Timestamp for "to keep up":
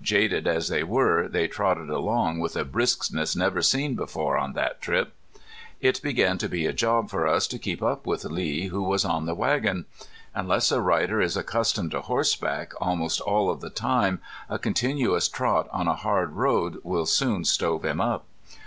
7.48-8.06